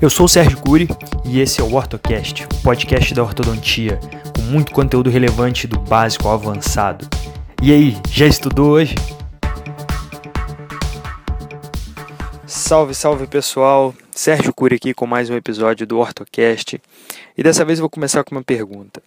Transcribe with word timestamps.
Eu 0.00 0.08
sou 0.08 0.26
o 0.26 0.28
Sérgio 0.28 0.60
Cury 0.60 0.86
e 1.24 1.40
esse 1.40 1.60
é 1.60 1.64
o 1.64 1.74
OrtoCast, 1.74 2.44
o 2.44 2.62
podcast 2.62 3.12
da 3.12 3.20
ortodontia, 3.24 3.98
com 4.32 4.42
muito 4.42 4.70
conteúdo 4.70 5.10
relevante 5.10 5.66
do 5.66 5.76
básico 5.76 6.28
ao 6.28 6.34
avançado. 6.34 7.08
E 7.60 7.72
aí, 7.72 7.96
já 8.08 8.24
estudou 8.24 8.70
hoje? 8.70 8.94
Salve, 12.46 12.94
salve 12.94 13.26
pessoal! 13.26 13.92
Sérgio 14.12 14.54
Cury 14.54 14.76
aqui 14.76 14.94
com 14.94 15.04
mais 15.04 15.30
um 15.30 15.34
episódio 15.34 15.84
do 15.84 15.98
OrtoCast. 15.98 16.80
E 17.36 17.42
dessa 17.42 17.64
vez 17.64 17.80
vou 17.80 17.90
começar 17.90 18.22
com 18.22 18.36
uma 18.36 18.44
pergunta. 18.44 19.02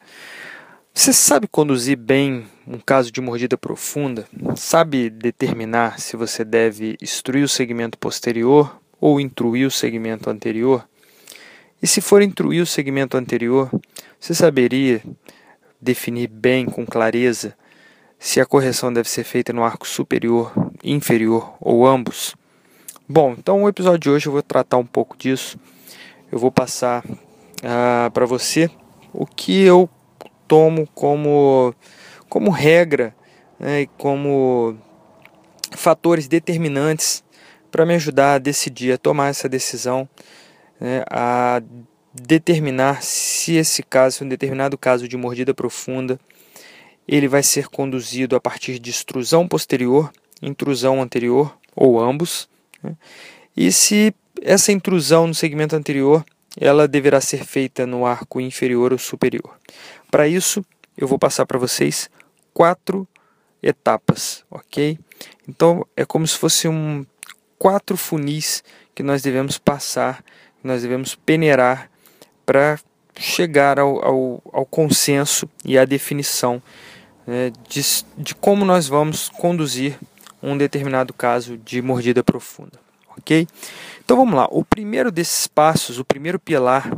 Você 0.94 1.14
sabe 1.14 1.48
conduzir 1.48 1.96
bem 1.96 2.46
um 2.68 2.78
caso 2.78 3.14
de 3.14 3.22
mordida 3.22 3.58
profunda? 3.58 4.28
Sabe 4.58 5.10
determinar 5.10 6.02
se 6.02 6.18
você 6.18 6.44
deve 6.44 6.98
instruir 7.02 7.46
o 7.46 7.50
segmento 7.50 7.98
posterior 7.98 8.81
ou 9.02 9.20
intruir 9.20 9.68
o 9.68 9.72
segmento 9.72 10.30
anterior? 10.30 10.88
E 11.82 11.88
se 11.88 12.00
for 12.00 12.22
intruir 12.22 12.62
o 12.62 12.66
segmento 12.66 13.18
anterior, 13.18 13.70
você 14.20 14.36
saberia 14.36 15.02
definir 15.82 16.28
bem, 16.28 16.68
com 16.68 16.86
clareza, 16.86 17.58
se 18.20 18.40
a 18.40 18.46
correção 18.46 18.94
deve 18.94 19.10
ser 19.10 19.24
feita 19.24 19.52
no 19.52 19.64
arco 19.64 19.88
superior, 19.88 20.54
inferior 20.84 21.56
ou 21.60 21.88
ambos? 21.88 22.36
Bom, 23.10 23.36
então 23.38 23.64
o 23.64 23.68
episódio 23.68 24.00
de 24.00 24.10
hoje 24.12 24.28
eu 24.28 24.32
vou 24.32 24.44
tratar 24.44 24.78
um 24.78 24.86
pouco 24.86 25.18
disso. 25.18 25.60
Eu 26.32 26.38
vou 26.38 26.52
passar 26.52 27.04
uh, 27.04 28.12
para 28.14 28.26
você 28.28 28.70
o 29.12 29.26
que 29.26 29.64
eu 29.64 29.90
tomo 30.48 30.88
como, 30.94 31.74
como 32.30 32.52
regra 32.52 33.16
né, 33.60 33.82
e 33.82 33.88
como 33.98 34.78
fatores 35.72 36.28
determinantes 36.28 37.24
para 37.72 37.86
me 37.86 37.96
ajudar 37.96 38.36
a 38.36 38.38
decidir, 38.38 38.92
a 38.92 38.98
tomar 38.98 39.30
essa 39.30 39.48
decisão, 39.48 40.08
né, 40.80 41.04
a 41.10 41.62
determinar 42.14 43.02
se 43.02 43.56
esse 43.56 43.82
caso, 43.82 44.18
se 44.18 44.24
um 44.24 44.28
determinado 44.28 44.78
caso 44.78 45.08
de 45.08 45.16
mordida 45.16 45.54
profunda, 45.54 46.20
ele 47.08 47.28
vai 47.28 47.42
ser 47.42 47.68
conduzido 47.68 48.36
a 48.36 48.42
partir 48.42 48.78
de 48.78 48.92
extrusão 48.92 49.48
posterior, 49.48 50.12
intrusão 50.42 51.02
anterior 51.02 51.58
ou 51.76 52.00
ambos, 52.00 52.50
né, 52.84 52.96
e 53.56 53.72
se 53.72 54.14
essa 54.42 54.72
intrusão 54.72 55.28
no 55.28 55.34
segmento 55.34 55.76
anterior 55.76 56.26
ela 56.60 56.88
deverá 56.88 57.22
ser 57.22 57.46
feita 57.46 57.86
no 57.86 58.06
arco 58.06 58.42
inferior 58.42 58.92
ou 58.92 59.00
superior. 59.00 59.58
Para 60.10 60.28
isso, 60.28 60.66
eu 60.98 61.08
vou 61.08 61.18
passar 61.18 61.46
para 61.46 61.58
vocês 61.58 62.10
quatro 62.54 63.08
etapas, 63.64 64.44
ok? 64.50 65.00
Então 65.48 65.86
é 65.96 66.04
como 66.04 66.28
se 66.28 66.38
fosse 66.38 66.68
um 66.68 67.06
quatro 67.62 67.96
funis 67.96 68.64
que 68.96 69.04
nós 69.04 69.22
devemos 69.22 69.60
passar, 69.60 70.24
nós 70.64 70.82
devemos 70.82 71.14
peneirar 71.14 71.92
para 72.44 72.80
chegar 73.16 73.78
ao, 73.78 74.04
ao, 74.04 74.44
ao, 74.52 74.66
consenso 74.66 75.48
e 75.64 75.78
à 75.78 75.86
definição 75.86 76.60
né, 77.28 77.52
de, 77.70 77.82
de 78.18 78.34
como 78.34 78.66
nós 78.66 78.88
vamos 78.88 79.30
conduzir 79.30 79.96
um 80.42 80.58
determinado 80.58 81.14
caso 81.14 81.56
de 81.56 81.84
mordida 81.84 82.24
profunda, 82.24 82.80
ok? 83.16 83.48
Então 84.04 84.18
vamos 84.18 84.34
lá. 84.34 84.48
O 84.50 84.66
primeiro 84.66 85.12
desses 85.12 85.46
passos, 85.46 86.00
o 86.00 86.04
primeiro 86.04 86.40
pilar 86.40 86.92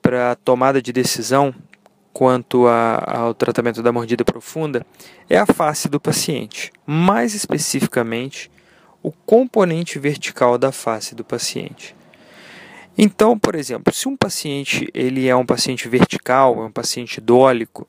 para 0.00 0.30
a 0.30 0.36
tomada 0.36 0.80
de 0.80 0.92
decisão 0.92 1.52
quanto 2.12 2.68
a, 2.68 3.02
ao 3.22 3.34
tratamento 3.34 3.82
da 3.82 3.90
mordida 3.90 4.24
profunda 4.24 4.86
é 5.28 5.36
a 5.36 5.46
face 5.46 5.88
do 5.88 5.98
paciente, 5.98 6.72
mais 6.86 7.34
especificamente 7.34 8.48
o 9.02 9.12
componente 9.12 9.98
vertical 9.98 10.58
da 10.58 10.72
face 10.72 11.14
do 11.14 11.24
paciente. 11.24 11.94
Então, 12.98 13.38
por 13.38 13.54
exemplo, 13.54 13.92
se 13.92 14.08
um 14.08 14.16
paciente 14.16 14.88
ele 14.94 15.28
é 15.28 15.36
um 15.36 15.44
paciente 15.44 15.88
vertical, 15.88 16.62
é 16.62 16.66
um 16.66 16.72
paciente 16.72 17.20
dólico, 17.20 17.86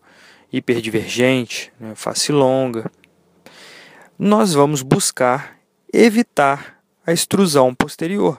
hiperdivergente, 0.52 1.72
né, 1.80 1.94
face 1.96 2.32
longa, 2.32 2.92
nós 4.20 4.54
vamos 4.54 4.82
buscar 4.82 5.58
evitar 5.94 6.80
a 7.06 7.14
extrusão 7.14 7.74
posterior. 7.74 8.38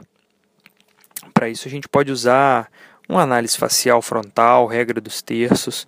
Para 1.32 1.48
isso 1.48 1.66
a 1.66 1.70
gente 1.70 1.88
pode 1.88 2.12
usar 2.12 2.70
uma 3.08 3.22
análise 3.22 3.56
facial 3.56 4.02
frontal, 4.02 4.66
regra 4.66 5.00
dos 5.00 5.22
terços, 5.22 5.86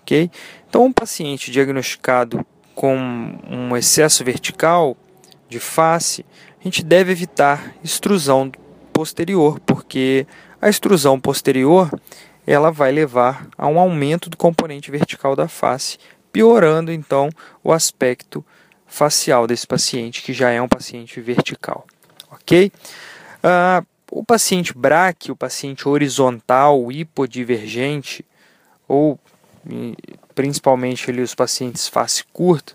ok? 0.00 0.30
Então, 0.68 0.86
um 0.86 0.92
paciente 0.92 1.50
diagnosticado 1.50 2.46
com 2.74 2.96
um 2.96 3.76
excesso 3.76 4.24
vertical 4.24 4.96
de 5.52 5.60
face, 5.60 6.24
a 6.60 6.64
gente 6.64 6.82
deve 6.82 7.12
evitar 7.12 7.74
extrusão 7.84 8.50
posterior, 8.92 9.60
porque 9.60 10.26
a 10.60 10.68
extrusão 10.68 11.20
posterior 11.20 11.90
ela 12.46 12.70
vai 12.70 12.90
levar 12.90 13.46
a 13.56 13.68
um 13.68 13.78
aumento 13.78 14.28
do 14.28 14.36
componente 14.36 14.90
vertical 14.90 15.36
da 15.36 15.46
face, 15.46 15.98
piorando 16.32 16.90
então 16.90 17.28
o 17.62 17.72
aspecto 17.72 18.44
facial 18.86 19.46
desse 19.46 19.66
paciente, 19.66 20.22
que 20.22 20.32
já 20.32 20.50
é 20.50 20.60
um 20.60 20.68
paciente 20.68 21.20
vertical, 21.20 21.86
ok? 22.30 22.72
Uh, 23.38 23.86
o 24.10 24.24
paciente 24.24 24.76
braque, 24.76 25.32
o 25.32 25.36
paciente 25.36 25.88
horizontal, 25.88 26.92
hipodivergente, 26.92 28.24
ou 28.86 29.18
principalmente 30.34 31.10
ali, 31.10 31.22
os 31.22 31.34
pacientes 31.34 31.88
face 31.88 32.24
curta, 32.32 32.74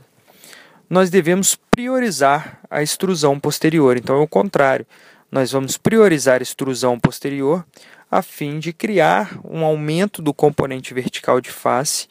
nós 0.89 1.09
devemos 1.09 1.57
priorizar 1.77 2.59
a 2.71 2.81
extrusão 2.81 3.39
posterior. 3.39 3.97
Então 3.97 4.15
é 4.15 4.19
o 4.19 4.27
contrário. 4.27 4.83
Nós 5.31 5.51
vamos 5.51 5.77
priorizar 5.77 6.39
a 6.39 6.41
extrusão 6.41 6.99
posterior 6.99 7.63
a 8.09 8.23
fim 8.23 8.57
de 8.57 8.73
criar 8.73 9.39
um 9.43 9.63
aumento 9.63 10.19
do 10.19 10.33
componente 10.33 10.91
vertical 10.91 11.39
de 11.39 11.51
face, 11.51 12.07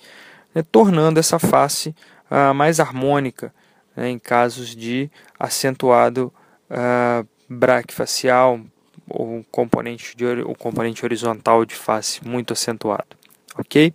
né, 0.54 0.62
tornando 0.70 1.18
essa 1.18 1.40
face 1.40 1.92
uh, 2.30 2.54
mais 2.54 2.78
harmônica 2.78 3.52
né, 3.96 4.08
em 4.08 4.20
casos 4.20 4.68
de 4.68 5.10
acentuado 5.36 6.32
uh, 6.70 7.26
braque 7.48 7.92
facial, 7.92 8.60
o 9.08 9.44
componente, 9.50 10.16
de, 10.16 10.26
o 10.42 10.54
componente 10.54 11.04
horizontal 11.04 11.64
de 11.64 11.74
face 11.74 12.24
muito 12.24 12.52
acentuado. 12.52 13.16
Ok? 13.58 13.92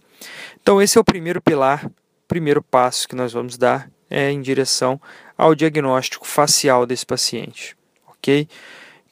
Então, 0.61 0.81
esse 0.81 0.97
é 0.97 1.01
o 1.01 1.05
primeiro 1.05 1.41
pilar, 1.41 1.89
primeiro 2.27 2.61
passo 2.61 3.07
que 3.07 3.15
nós 3.15 3.31
vamos 3.31 3.57
dar 3.57 3.89
é 4.11 4.29
em 4.29 4.41
direção 4.41 5.01
ao 5.37 5.55
diagnóstico 5.55 6.27
facial 6.27 6.85
desse 6.85 7.05
paciente. 7.05 7.75
Ok? 8.07 8.47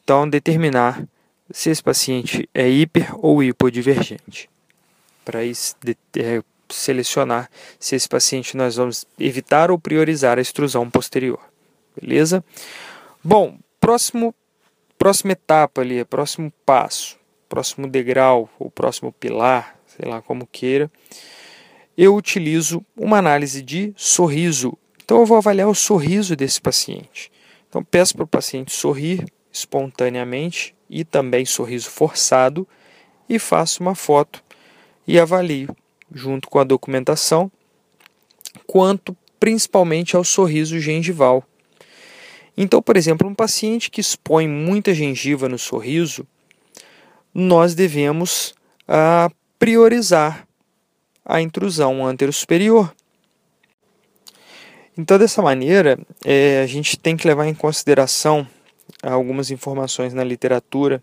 Então, 0.03 0.29
determinar 0.29 1.03
se 1.51 1.69
esse 1.69 1.81
paciente 1.81 2.47
é 2.53 2.69
hiper 2.69 3.09
ou 3.17 3.41
hipodivergente. 3.41 4.49
Para 5.25 5.43
isso, 5.43 5.75
é, 6.17 6.43
selecionar 6.69 7.49
se 7.79 7.95
esse 7.95 8.07
paciente 8.07 8.55
nós 8.55 8.75
vamos 8.75 9.05
evitar 9.17 9.71
ou 9.71 9.79
priorizar 9.79 10.37
a 10.37 10.41
extrusão 10.41 10.89
posterior. 10.89 11.39
Beleza? 11.99 12.43
Bom, 13.23 13.57
próximo 13.79 14.35
próxima 14.99 15.31
etapa 15.31 15.79
ali, 15.79 16.03
próximo 16.03 16.51
passo, 16.65 17.17
próximo 17.47 17.87
degrau, 17.87 18.49
ou 18.59 18.69
próximo 18.69 19.13
pilar, 19.13 19.79
sei 19.87 20.07
lá 20.07 20.21
como 20.21 20.45
queira, 20.45 20.91
eu 21.97 22.15
utilizo 22.15 22.85
uma 22.95 23.17
análise 23.17 23.61
de 23.61 23.93
sorriso. 23.95 24.77
Então 25.09 25.21
eu 25.21 25.25
vou 25.25 25.37
avaliar 25.37 25.67
o 25.67 25.73
sorriso 25.73 26.35
desse 26.35 26.61
paciente. 26.61 27.31
Então 27.67 27.83
peço 27.83 28.13
para 28.13 28.25
o 28.25 28.27
paciente 28.27 28.71
sorrir 28.71 29.25
espontaneamente 29.51 30.75
e 30.87 31.03
também 31.03 31.45
sorriso 31.45 31.89
forçado 31.89 32.67
e 33.27 33.39
faço 33.39 33.81
uma 33.81 33.95
foto 33.95 34.43
e 35.07 35.19
avalio 35.19 35.75
junto 36.13 36.47
com 36.47 36.59
a 36.59 36.63
documentação 36.63 37.51
quanto 38.67 39.17
principalmente 39.39 40.15
ao 40.15 40.23
sorriso 40.23 40.79
gengival 40.79 41.43
então, 42.55 42.79
por 42.79 42.95
exemplo, 42.95 43.27
um 43.27 43.33
paciente 43.33 43.89
que 43.89 44.01
expõe 44.01 44.47
muita 44.47 44.93
gengiva 44.93 45.49
no 45.49 45.57
sorriso, 45.57 46.27
nós 47.33 47.73
devemos 47.73 48.53
ah, 48.87 49.31
priorizar 49.57 50.45
a 51.25 51.41
intrusão 51.41 52.05
antero-superior. 52.05 52.93
Então, 54.99 55.17
dessa 55.17 55.41
maneira, 55.41 55.97
é, 56.25 56.61
a 56.61 56.65
gente 56.65 56.99
tem 56.99 57.15
que 57.15 57.25
levar 57.25 57.47
em 57.47 57.53
consideração 57.53 58.45
algumas 59.01 59.49
informações 59.49 60.13
na 60.13 60.25
literatura, 60.25 61.01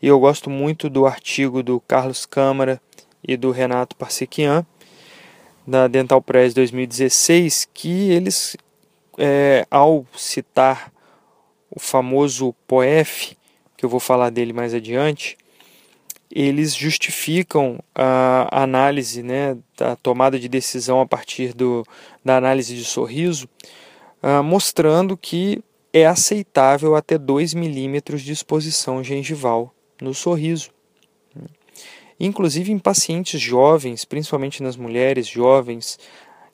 e 0.00 0.06
eu 0.06 0.18
gosto 0.18 0.48
muito 0.48 0.88
do 0.88 1.04
artigo 1.04 1.62
do 1.62 1.78
Carlos 1.80 2.24
Câmara 2.24 2.80
e 3.22 3.36
do 3.36 3.50
Renato 3.50 3.94
Parsequian, 3.94 4.64
da 5.66 5.86
Dental 5.86 6.22
Press 6.22 6.54
2016, 6.54 7.68
que 7.74 8.10
eles 8.10 8.56
é, 9.18 9.66
ao 9.70 10.06
citar 10.16 10.90
o 11.70 11.78
famoso 11.78 12.54
POEF, 12.66 13.36
que 13.76 13.84
eu 13.84 13.90
vou 13.90 14.00
falar 14.00 14.30
dele 14.30 14.54
mais 14.54 14.72
adiante, 14.72 15.36
eles 16.38 16.74
justificam 16.74 17.78
a 17.94 18.62
análise 18.62 19.22
né, 19.22 19.56
da 19.74 19.96
tomada 19.96 20.38
de 20.38 20.50
decisão 20.50 21.00
a 21.00 21.06
partir 21.06 21.54
do, 21.54 21.82
da 22.22 22.36
análise 22.36 22.74
de 22.76 22.84
sorriso, 22.84 23.48
uh, 24.22 24.42
mostrando 24.42 25.16
que 25.16 25.64
é 25.94 26.04
aceitável 26.04 26.94
até 26.94 27.16
2 27.16 27.54
milímetros 27.54 28.20
de 28.20 28.32
exposição 28.32 29.02
gengival 29.02 29.72
no 29.98 30.12
sorriso. 30.12 30.70
inclusive 32.20 32.70
em 32.70 32.78
pacientes 32.78 33.40
jovens, 33.40 34.04
principalmente 34.04 34.62
nas 34.62 34.76
mulheres 34.76 35.26
jovens. 35.26 35.98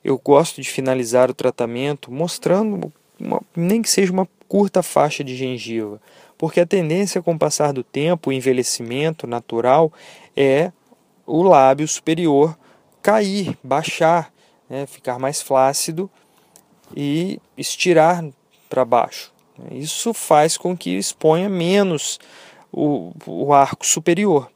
Eu 0.01 0.17
gosto 0.17 0.61
de 0.61 0.69
finalizar 0.69 1.29
o 1.29 1.33
tratamento 1.33 2.09
mostrando, 2.09 2.89
uma, 3.19 3.41
nem 3.53 3.81
que 3.81 3.89
seja 3.89 4.13
uma 4.13 4.29
curta 4.47 4.81
faixa 4.81 5.25
de 5.25 5.35
gengiva, 5.35 5.99
porque 6.37 6.59
a 6.59 6.65
tendência 6.65 7.21
com 7.21 7.33
o 7.33 7.39
passar 7.39 7.71
do 7.71 7.83
tempo, 7.83 8.29
o 8.29 8.33
envelhecimento 8.33 9.25
natural, 9.27 9.91
é 10.35 10.71
o 11.25 11.41
lábio 11.43 11.87
superior 11.87 12.57
cair, 13.01 13.57
baixar, 13.63 14.31
né, 14.69 14.85
ficar 14.85 15.19
mais 15.19 15.41
flácido 15.41 16.09
e 16.95 17.39
estirar 17.57 18.23
para 18.69 18.85
baixo. 18.85 19.31
Isso 19.71 20.13
faz 20.13 20.57
com 20.57 20.75
que 20.75 20.97
exponha 20.97 21.47
menos 21.47 22.19
o, 22.71 23.11
o 23.25 23.53
arco 23.53 23.85
superior. 23.85 24.49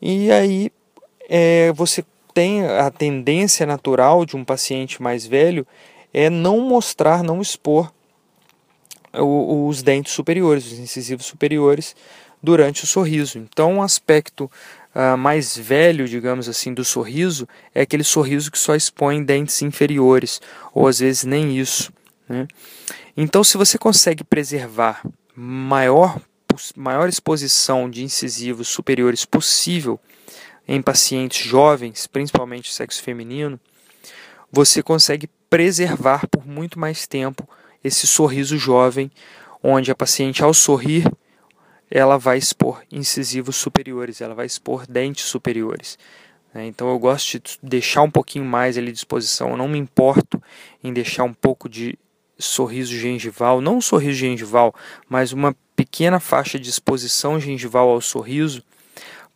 E 0.00 0.30
aí 0.30 0.70
é, 1.28 1.72
você 1.72 2.04
tem 2.34 2.64
a 2.64 2.90
tendência 2.90 3.66
natural 3.66 4.24
de 4.24 4.36
um 4.36 4.44
paciente 4.44 5.02
mais 5.02 5.26
velho 5.26 5.66
é 6.12 6.28
não 6.28 6.60
mostrar, 6.60 7.22
não 7.22 7.40
expor 7.40 7.92
os 9.12 9.82
dentes 9.82 10.12
superiores, 10.12 10.66
os 10.66 10.78
incisivos 10.78 11.26
superiores, 11.26 11.94
durante 12.42 12.84
o 12.84 12.86
sorriso. 12.86 13.38
Então, 13.38 13.74
um 13.74 13.82
aspecto 13.82 14.50
uh, 14.94 15.16
mais 15.16 15.56
velho, 15.56 16.08
digamos 16.08 16.48
assim, 16.48 16.72
do 16.72 16.84
sorriso 16.84 17.46
é 17.74 17.82
aquele 17.82 18.04
sorriso 18.04 18.50
que 18.50 18.58
só 18.58 18.74
expõe 18.74 19.22
dentes 19.22 19.60
inferiores, 19.62 20.40
ou 20.72 20.86
às 20.86 21.00
vezes 21.00 21.24
nem 21.24 21.58
isso. 21.58 21.92
Né? 22.28 22.46
Então, 23.16 23.44
se 23.44 23.56
você 23.56 23.76
consegue 23.76 24.24
preservar 24.24 25.02
maior, 25.34 26.20
maior 26.76 27.08
exposição 27.08 27.90
de 27.90 28.02
incisivos 28.02 28.68
superiores 28.68 29.24
possível 29.24 30.00
em 30.66 30.80
pacientes 30.80 31.44
jovens, 31.44 32.06
principalmente 32.06 32.72
sexo 32.72 33.02
feminino, 33.02 33.58
você 34.52 34.82
consegue 34.82 35.28
preservar 35.48 36.26
por 36.28 36.46
muito 36.46 36.78
mais 36.78 37.06
tempo 37.06 37.48
esse 37.82 38.06
sorriso 38.06 38.56
jovem, 38.58 39.10
onde 39.62 39.90
a 39.90 39.94
paciente, 39.94 40.42
ao 40.42 40.54
sorrir, 40.54 41.10
ela 41.90 42.16
vai 42.16 42.38
expor 42.38 42.82
incisivos 42.90 43.56
superiores, 43.56 44.20
ela 44.20 44.34
vai 44.34 44.46
expor 44.46 44.86
dentes 44.86 45.24
superiores. 45.24 45.98
Né? 46.54 46.66
Então 46.66 46.88
eu 46.88 46.98
gosto 46.98 47.38
de 47.38 47.58
deixar 47.62 48.02
um 48.02 48.10
pouquinho 48.10 48.44
mais 48.44 48.78
ali 48.78 48.92
de 48.92 48.98
exposição, 48.98 49.50
eu 49.50 49.56
não 49.56 49.68
me 49.68 49.78
importo 49.78 50.40
em 50.82 50.92
deixar 50.92 51.24
um 51.24 51.34
pouco 51.34 51.68
de 51.68 51.98
sorriso 52.38 52.96
gengival, 52.96 53.60
não 53.60 53.76
um 53.76 53.80
sorriso 53.80 54.18
gengival, 54.18 54.74
mas 55.08 55.32
uma 55.32 55.54
pequena 55.74 56.20
faixa 56.20 56.58
de 56.58 56.70
exposição 56.70 57.40
gengival 57.40 57.88
ao 57.88 58.00
sorriso, 58.00 58.62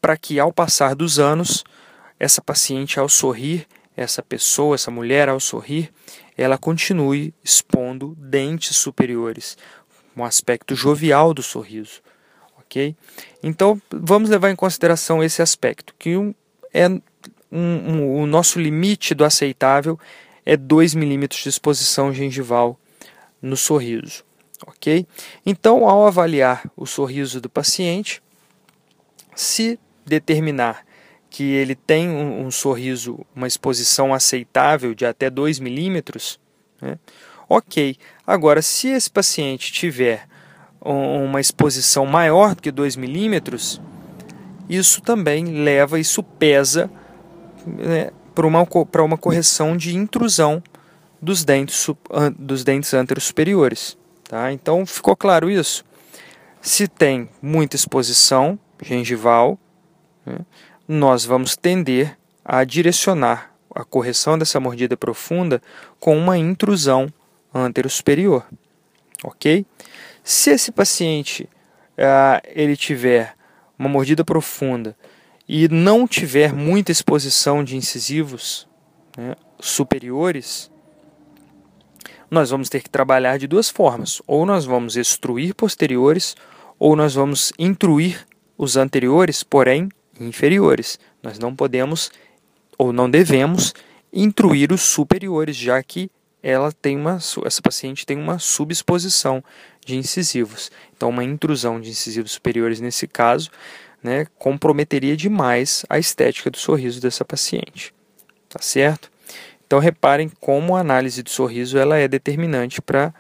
para 0.01 0.17
que 0.17 0.39
ao 0.39 0.53
passar 0.53 0.95
dos 0.95 1.19
anos, 1.19 1.65
essa 2.19 2.41
paciente 2.41 2.99
ao 2.99 3.09
sorrir, 3.09 3.67
essa 3.97 4.23
pessoa, 4.23 4.75
essa 4.75 4.91
mulher 4.91 5.29
ao 5.29 5.39
sorrir, 5.39 5.93
ela 6.37 6.59
continue 6.59 7.33
expondo 7.43 8.17
dentes 8.19 8.77
superiores, 8.77 9.57
um 10.17 10.25
aspecto 10.25 10.75
jovial 10.75 11.33
do 11.33 11.43
sorriso, 11.43 12.01
ok? 12.59 12.97
Então 13.43 13.81
vamos 13.91 14.31
levar 14.31 14.51
em 14.51 14.57
consideração 14.57 15.23
esse 15.23 15.43
aspecto, 15.43 15.95
que 15.99 16.17
um, 16.17 16.35
é 16.73 16.89
um, 16.89 17.03
um, 17.53 18.23
o 18.23 18.27
nosso 18.27 18.59
limite 18.59 19.15
do 19.15 19.25
aceitável 19.25 19.99
é 20.45 20.57
2 20.57 20.95
milímetros 20.95 21.43
de 21.43 21.49
exposição 21.49 22.13
gengival 22.13 22.79
no 23.41 23.57
sorriso, 23.57 24.25
ok? 24.67 25.07
Então, 25.47 25.89
ao 25.89 26.07
avaliar 26.07 26.71
o 26.77 26.87
sorriso 26.87 27.41
do 27.41 27.49
paciente, 27.49 28.23
se 29.35 29.79
determinar 30.05 30.85
que 31.35 31.43
ele 31.43 31.75
tem 31.75 32.09
um, 32.09 32.47
um 32.47 32.51
sorriso, 32.53 33.27
uma 33.35 33.49
exposição 33.49 34.15
aceitável 34.15 34.95
de 34.95 35.05
até 35.05 35.29
2 35.29 35.59
milímetros, 35.59 36.39
né? 36.81 36.97
ok. 37.49 37.97
Agora, 38.25 38.63
se 38.63 38.87
esse 38.87 39.11
paciente 39.11 39.73
tiver 39.73 40.29
uma 40.81 41.41
exposição 41.41 42.07
maior 42.07 42.55
do 42.55 42.63
que 42.63 42.71
2 42.71 42.95
milímetros, 42.95 43.81
isso 44.69 45.01
também 45.01 45.65
leva, 45.65 45.99
isso 45.99 46.23
pesa 46.23 46.89
né, 47.67 48.13
para 48.33 48.47
uma, 48.47 48.65
uma 49.05 49.19
correção 49.19 49.77
de 49.77 49.97
intrusão 49.97 50.63
dos 51.21 51.45
dentes, 51.45 51.85
dos 52.39 52.63
dentes 52.63 52.95
anteros 52.95 53.25
superiores. 53.25 53.99
Tá? 54.23 54.53
Então 54.53 54.87
ficou 54.87 55.17
claro 55.17 55.51
isso? 55.51 55.85
Se 56.61 56.87
tem 56.87 57.29
muita 57.43 57.75
exposição 57.75 58.57
gengival, 58.81 59.59
né, 60.25 60.39
nós 60.87 61.25
vamos 61.25 61.57
tender 61.57 62.17
a 62.45 62.63
direcionar 62.65 63.55
a 63.75 63.85
correção 63.85 64.39
dessa 64.39 64.61
mordida 64.61 64.97
profunda 64.97 65.61
com 65.99 66.17
uma 66.17 66.39
intrusão 66.39 67.13
antero-superior. 67.53 68.47
Ok? 69.23 69.67
Se 70.23 70.51
esse 70.51 70.71
paciente 70.71 71.49
uh, 71.99 72.41
ele 72.55 72.77
tiver 72.77 73.35
uma 73.79 73.89
mordida 73.89 74.25
profunda 74.25 74.97
e 75.49 75.69
não 75.69 76.07
tiver 76.07 76.53
muita 76.53 76.93
exposição 76.93 77.65
de 77.65 77.77
incisivos 77.77 78.69
né, 79.17 79.35
superiores, 79.61 80.71
nós 82.31 82.51
vamos 82.51 82.69
ter 82.69 82.83
que 82.83 82.91
trabalhar 82.91 83.39
de 83.39 83.47
duas 83.47 83.69
formas. 83.69 84.23
Ou 84.27 84.47
nós 84.47 84.65
vamos 84.65 84.97
extruir 84.97 85.55
posteriores, 85.55 86.35
ou 86.79 86.97
nós 86.97 87.15
vamos 87.15 87.53
intruir 87.59 88.27
os 88.57 88.77
anteriores, 88.77 89.43
porém 89.43 89.89
inferiores. 90.21 90.99
Nós 91.23 91.39
não 91.39 91.55
podemos 91.55 92.11
ou 92.79 92.93
não 92.93 93.11
devemos 93.11 93.75
intruir 94.13 94.73
os 94.73 94.83
superiores, 94.83 95.57
já 95.57 95.83
que 95.83 96.11
ela 96.43 96.71
tem 96.71 96.97
uma, 96.97 97.17
essa 97.17 97.63
paciente 97.63 98.05
tem 98.05 98.19
uma 98.19 98.39
subexposição 98.39 99.43
de 99.85 99.97
incisivos. 99.97 100.71
Então, 100.97 101.09
uma 101.09 101.25
intrusão 101.25 101.81
de 101.81 101.91
incisivos 101.91 102.33
superiores 102.33 102.81
nesse 102.81 103.07
caso 103.07 103.51
né, 104.03 104.27
comprometeria 104.39 105.17
demais 105.17 105.87
a 105.89 105.99
estética 105.99 106.51
do 106.51 106.59
sorriso 106.59 107.01
dessa 107.01 107.25
paciente. 107.25 107.95
Tá 108.51 108.61
certo? 108.61 109.11
Então 109.67 109.79
reparem 109.79 110.31
como 110.41 110.77
a 110.77 110.81
análise 110.81 111.23
do 111.23 111.31
sorriso 111.31 111.79
ela 111.79 111.97
é 111.97 112.07
determinante 112.07 112.83
para 112.83 113.15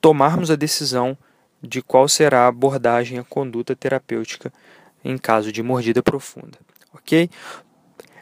tomarmos 0.00 0.50
a 0.50 0.56
decisão 0.56 1.16
de 1.62 1.82
qual 1.82 2.06
será 2.06 2.42
a 2.42 2.48
abordagem, 2.48 3.18
a 3.18 3.24
conduta 3.24 3.74
terapêutica 3.74 4.52
em 5.04 5.18
caso 5.18 5.52
de 5.52 5.62
mordida 5.62 6.02
profunda. 6.02 6.58
Ok? 6.92 7.28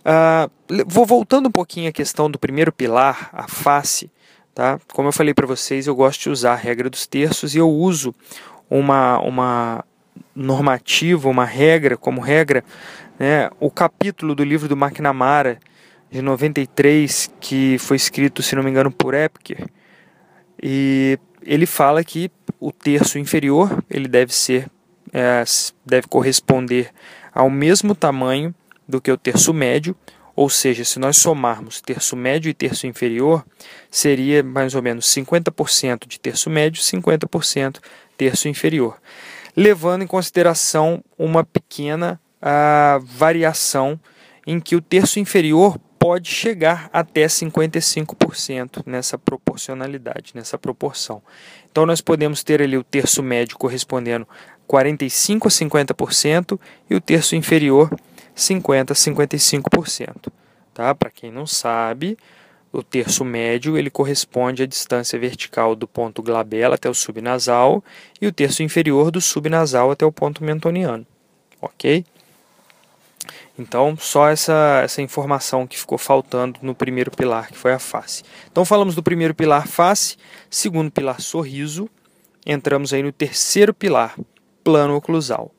Uh, 0.00 0.84
vou 0.86 1.06
voltando 1.06 1.46
um 1.48 1.52
pouquinho 1.52 1.88
à 1.88 1.92
questão 1.92 2.30
do 2.30 2.38
primeiro 2.38 2.72
pilar, 2.72 3.30
a 3.32 3.46
face. 3.46 4.10
Tá? 4.54 4.78
Como 4.92 5.08
eu 5.08 5.12
falei 5.12 5.32
para 5.32 5.46
vocês, 5.46 5.86
eu 5.86 5.94
gosto 5.94 6.22
de 6.22 6.30
usar 6.30 6.52
a 6.52 6.56
regra 6.56 6.90
dos 6.90 7.06
terços 7.06 7.54
e 7.54 7.58
eu 7.58 7.70
uso 7.70 8.14
uma, 8.68 9.18
uma 9.20 9.84
normativa, 10.34 11.28
uma 11.28 11.44
regra, 11.44 11.96
como 11.96 12.20
regra, 12.20 12.64
né, 13.18 13.50
o 13.60 13.70
capítulo 13.70 14.34
do 14.34 14.44
livro 14.44 14.68
do 14.68 14.74
McNamara, 14.74 15.58
de 16.10 16.20
93, 16.20 17.30
que 17.40 17.78
foi 17.78 17.96
escrito, 17.96 18.42
se 18.42 18.54
não 18.54 18.62
me 18.62 18.70
engano, 18.70 18.90
por 18.90 19.14
Epker. 19.14 19.66
E 20.62 21.18
ele 21.42 21.64
fala 21.64 22.04
que 22.04 22.30
o 22.60 22.70
terço 22.70 23.18
inferior 23.18 23.82
ele 23.88 24.06
deve 24.06 24.34
ser 24.34 24.68
é, 25.12 25.44
deve 25.84 26.06
corresponder 26.08 26.90
ao 27.32 27.50
mesmo 27.50 27.94
tamanho 27.94 28.54
do 28.88 29.00
que 29.00 29.10
o 29.10 29.16
terço 29.16 29.52
médio, 29.52 29.96
ou 30.34 30.48
seja, 30.48 30.84
se 30.84 30.98
nós 30.98 31.18
somarmos 31.18 31.80
terço 31.80 32.16
médio 32.16 32.48
e 32.48 32.54
terço 32.54 32.86
inferior, 32.86 33.44
seria 33.90 34.42
mais 34.42 34.74
ou 34.74 34.82
menos 34.82 35.06
50% 35.06 36.06
de 36.06 36.18
terço 36.18 36.48
médio, 36.48 36.82
50% 36.82 37.78
terço 38.16 38.48
inferior, 38.48 38.96
levando 39.56 40.02
em 40.02 40.06
consideração 40.06 41.02
uma 41.18 41.44
pequena 41.44 42.20
a, 42.40 42.98
variação 43.02 44.00
em 44.46 44.58
que 44.58 44.74
o 44.74 44.80
terço 44.80 45.20
inferior 45.20 45.78
pode 45.98 46.28
chegar 46.28 46.90
até 46.92 47.26
55% 47.26 48.82
nessa 48.84 49.16
proporcionalidade, 49.16 50.32
nessa 50.34 50.58
proporção. 50.58 51.22
Então 51.70 51.86
nós 51.86 52.00
podemos 52.00 52.42
ter 52.42 52.60
ali 52.60 52.76
o 52.76 52.82
terço 52.82 53.22
médio 53.22 53.56
correspondendo 53.56 54.26
45 54.66 55.48
a 55.48 55.50
50% 55.50 56.60
e 56.88 56.94
o 56.94 57.00
terço 57.00 57.36
inferior 57.36 57.94
50 58.34 58.92
a 58.92 58.96
55%. 58.96 60.32
Tá? 60.72 60.94
Para 60.94 61.10
quem 61.10 61.30
não 61.30 61.46
sabe, 61.46 62.16
o 62.72 62.82
terço 62.82 63.24
médio 63.24 63.76
ele 63.76 63.90
corresponde 63.90 64.62
à 64.62 64.66
distância 64.66 65.18
vertical 65.18 65.76
do 65.76 65.86
ponto 65.86 66.22
glabela 66.22 66.76
até 66.76 66.88
o 66.88 66.94
subnasal 66.94 67.84
e 68.20 68.26
o 68.26 68.32
terço 68.32 68.62
inferior 68.62 69.10
do 69.10 69.20
subnasal 69.20 69.90
até 69.90 70.06
o 70.06 70.12
ponto 70.12 70.42
mentoniano. 70.42 71.06
Ok? 71.60 72.04
Então, 73.58 73.96
só 73.98 74.28
essa, 74.28 74.80
essa 74.82 75.02
informação 75.02 75.66
que 75.66 75.78
ficou 75.78 75.98
faltando 75.98 76.58
no 76.62 76.74
primeiro 76.74 77.10
pilar, 77.10 77.48
que 77.48 77.58
foi 77.58 77.72
a 77.72 77.78
face. 77.78 78.24
Então, 78.50 78.64
falamos 78.64 78.94
do 78.94 79.02
primeiro 79.02 79.34
pilar, 79.34 79.68
face, 79.68 80.16
segundo 80.48 80.90
pilar, 80.90 81.20
sorriso. 81.20 81.88
Entramos 82.46 82.92
aí 82.92 83.02
no 83.02 83.12
terceiro 83.12 83.74
pilar, 83.74 84.16
plano 84.62 84.94
oclusal. 84.94 85.50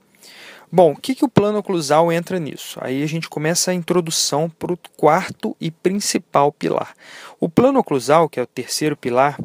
Bom, 0.72 0.94
o 0.94 0.96
que, 0.96 1.14
que 1.14 1.24
o 1.24 1.30
plano 1.30 1.60
oclusal 1.60 2.12
entra 2.12 2.40
nisso? 2.40 2.80
Aí 2.82 3.04
a 3.04 3.06
gente 3.06 3.30
começa 3.30 3.70
a 3.70 3.76
introdução 3.76 4.50
para 4.50 4.74
o 4.74 4.80
quarto 4.98 5.56
e 5.62 5.70
principal 5.70 6.52
pilar. 6.52 6.96
O 7.40 7.48
plano 7.48 7.80
oclusal, 7.80 8.28
que 8.28 8.40
é 8.40 8.44
o 8.44 8.48
terceiro 8.48 8.98
pilar, 8.98 9.40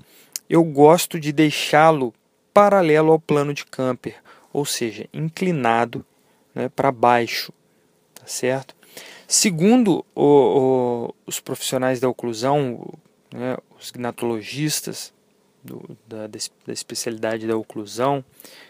eu 0.48 0.64
gosto 0.64 1.20
de 1.20 1.30
deixá-lo 1.30 2.14
paralelo 2.54 3.12
ao 3.12 3.20
plano 3.20 3.52
de 3.52 3.66
Camper, 3.66 4.16
ou 4.50 4.64
seja, 4.64 5.06
inclinado 5.12 6.02
né, 6.54 6.70
para 6.70 6.90
baixo, 6.90 7.52
tá 8.14 8.26
certo? 8.26 8.74
Segundo 9.26 10.02
o, 10.14 10.24
o, 10.24 11.14
os 11.26 11.38
profissionais 11.38 12.00
da 12.00 12.08
oclusão, 12.08 12.98
né, 13.30 13.58
os 13.78 13.90
gnatologistas 13.90 15.12
do, 15.62 15.96
da, 16.06 16.26
da 16.26 16.72
especialidade 16.72 17.46
da 17.46 17.56
oclusão, 17.56 18.24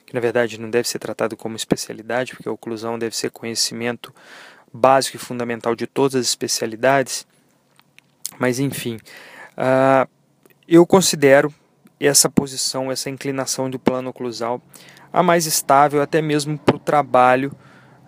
que 0.07 0.15
na 0.15 0.21
verdade 0.21 0.59
não 0.61 0.71
deve 0.71 0.89
ser 0.89 0.99
tratado 0.99 1.37
como 1.37 1.57
especialidade, 1.57 2.35
porque 2.35 2.49
a 2.49 2.53
oclusão 2.53 2.99
deve 2.99 3.17
ser 3.17 3.31
conhecimento 3.31 4.15
básico 4.73 5.17
e 5.17 5.21
fundamental 5.21 5.75
de 5.75 5.87
todas 5.87 6.15
as 6.15 6.27
especialidades, 6.27 7.27
mas 8.39 8.59
enfim, 8.59 8.97
uh, 9.57 10.09
eu 10.67 10.87
considero 10.87 11.53
essa 11.99 12.29
posição, 12.29 12.93
essa 12.93 13.11
inclinação 13.11 13.69
do 13.71 13.79
plano 13.79 14.11
oclusal 14.11 14.63
a 15.13 15.23
mais 15.23 15.47
estável 15.47 16.03
até 16.03 16.21
mesmo 16.21 16.59
para 16.59 16.77
o 16.77 16.79
trabalho 16.79 17.53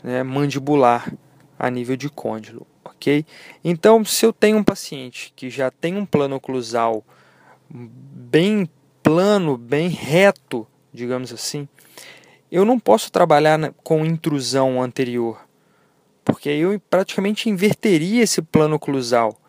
né, 0.03 0.23
mandibular 0.23 1.13
a 1.59 1.71
nível 1.71 1.97
de 1.97 2.09
côndilo, 2.09 2.67
ok? 2.85 3.25
Então, 3.65 4.05
se 4.05 4.25
eu 4.25 4.33
tenho 4.33 4.59
um 4.59 4.65
paciente 4.65 5.33
que 5.35 5.51
já 5.51 5.71
tem 5.71 5.97
um 5.97 6.07
plano 6.07 6.37
oclusal 6.37 7.05
bem 7.73 8.69
plano, 9.03 9.57
bem 9.57 9.89
reto, 9.89 10.67
digamos 10.93 11.33
assim, 11.33 11.69
eu 12.51 12.65
não 12.65 12.79
posso 12.79 13.13
trabalhar 13.13 13.73
com 13.85 14.05
intrusão 14.05 14.83
anterior, 14.83 15.41
porque 16.25 16.49
aí 16.49 16.61
eu 16.61 16.81
praticamente 16.91 17.49
inverteria 17.49 18.23
esse 18.23 18.43
plano 18.43 18.75
oclusal. 18.75 19.41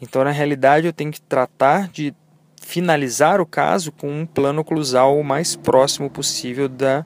Então, 0.00 0.24
na 0.24 0.30
realidade, 0.30 0.86
eu 0.86 0.92
tenho 0.92 1.12
que 1.12 1.20
tratar 1.20 1.88
de 1.88 2.14
finalizar 2.60 3.40
o 3.40 3.46
caso 3.46 3.92
com 3.92 4.10
um 4.10 4.26
plano 4.26 4.62
oclusal 4.62 5.18
o 5.18 5.24
mais 5.24 5.54
próximo 5.54 6.08
possível 6.08 6.68
da 6.68 7.04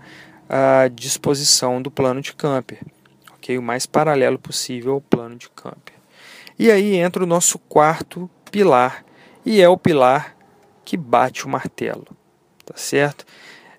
disposição 0.94 1.82
do 1.82 1.90
plano 1.90 2.22
de 2.22 2.32
Camper, 2.32 2.78
ok? 3.34 3.58
O 3.58 3.62
mais 3.62 3.86
paralelo 3.86 4.38
possível 4.38 4.94
ao 4.94 5.00
plano 5.00 5.36
de 5.36 5.50
Camper. 5.50 5.94
E 6.58 6.70
aí 6.70 6.96
entra 6.96 7.22
o 7.22 7.26
nosso 7.26 7.58
quarto 7.58 8.30
pilar, 8.50 9.04
e 9.48 9.62
é 9.62 9.68
o 9.68 9.78
pilar 9.78 10.36
que 10.84 10.94
bate 10.94 11.46
o 11.46 11.48
martelo, 11.48 12.06
tá 12.66 12.74
certo? 12.76 13.24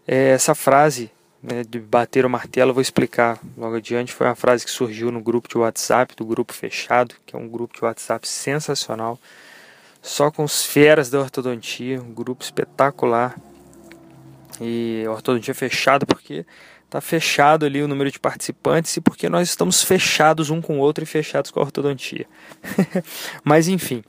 É, 0.08 0.30
essa 0.30 0.56
frase 0.56 1.12
né, 1.44 1.64
de 1.64 1.80
bater 1.80 2.26
o 2.26 2.30
martelo, 2.30 2.72
eu 2.72 2.74
vou 2.74 2.82
explicar 2.82 3.38
logo 3.56 3.76
adiante. 3.76 4.12
Foi 4.12 4.26
uma 4.26 4.34
frase 4.34 4.66
que 4.66 4.72
surgiu 4.72 5.12
no 5.12 5.22
grupo 5.22 5.48
de 5.48 5.60
WhatsApp, 5.60 6.16
do 6.16 6.26
grupo 6.26 6.54
fechado, 6.54 7.14
que 7.24 7.36
é 7.36 7.40
um 7.40 7.48
grupo 7.48 7.76
de 7.78 7.86
WhatsApp 7.86 8.28
sensacional, 8.28 9.20
só 10.02 10.32
com 10.32 10.44
os 10.44 10.66
feras 10.66 11.12
da 11.12 11.20
ortodontia, 11.20 12.02
um 12.02 12.16
grupo 12.16 12.44
espetacular. 12.44 13.40
E 14.60 15.06
ortodontia 15.08 15.54
fechada 15.54 16.04
porque 16.04 16.48
está 16.84 17.00
fechado 17.00 17.64
ali 17.64 17.84
o 17.84 17.88
número 17.88 18.10
de 18.10 18.20
participantes 18.20 18.98
e 18.98 19.02
porque 19.02 19.30
nós 19.30 19.48
estamos 19.48 19.84
fechados 19.84 20.50
um 20.50 20.60
com 20.60 20.80
o 20.80 20.82
outro 20.82 21.04
e 21.04 21.08
fechados 21.08 21.52
com 21.52 21.60
a 21.60 21.64
ortodontia. 21.64 22.26
Mas 23.46 23.68
enfim, 23.68 24.04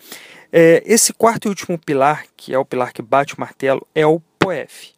é, 0.52 0.82
esse 0.84 1.12
quarto 1.12 1.46
e 1.46 1.48
último 1.48 1.78
pilar, 1.78 2.24
que 2.36 2.52
é 2.52 2.58
o 2.58 2.64
pilar 2.64 2.92
que 2.92 3.02
bate 3.02 3.34
o 3.34 3.40
martelo, 3.40 3.86
é 3.94 4.06
o 4.06 4.20
POEF. 4.38 4.92